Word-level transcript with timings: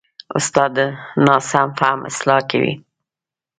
استاد 0.37 0.69
د 0.77 0.79
ناسم 1.25 1.67
فهم 1.79 1.99
اصلاح 2.09 2.41
کوي. 2.51 2.73